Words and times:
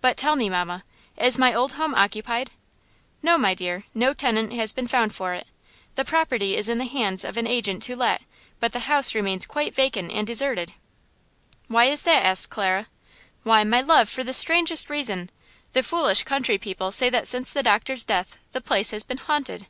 But 0.00 0.16
tell 0.16 0.34
me, 0.34 0.48
mamma, 0.48 0.82
is 1.18 1.36
my 1.36 1.52
old 1.52 1.72
home 1.72 1.94
occupied?" 1.94 2.52
"No, 3.22 3.36
my 3.36 3.52
dear; 3.52 3.84
no 3.92 4.14
tenant 4.14 4.54
has 4.54 4.72
been 4.72 4.86
found 4.86 5.14
for 5.14 5.34
it. 5.34 5.46
The 5.94 6.06
property 6.06 6.56
is 6.56 6.70
in 6.70 6.78
the 6.78 6.86
hands 6.86 7.22
of 7.22 7.36
an 7.36 7.46
agent 7.46 7.82
to 7.82 7.94
let, 7.94 8.22
but 8.60 8.72
the 8.72 8.78
house 8.88 9.14
remains 9.14 9.44
quite 9.44 9.74
vacant 9.74 10.10
and 10.10 10.26
deserted." 10.26 10.72
"Why 11.66 11.84
is 11.84 12.04
that?" 12.04 12.24
asked 12.24 12.48
Clara. 12.48 12.86
"Why, 13.42 13.62
my 13.62 13.82
love, 13.82 14.08
for 14.08 14.24
the 14.24 14.32
strangest 14.32 14.88
reason! 14.88 15.28
The 15.74 15.82
foolish 15.82 16.22
country 16.22 16.56
people 16.56 16.90
say 16.90 17.10
that 17.10 17.28
since 17.28 17.52
the 17.52 17.62
doctor's 17.62 18.04
death 18.04 18.38
the 18.52 18.62
place 18.62 18.90
has 18.92 19.02
been 19.02 19.18
haunted!" 19.18 19.66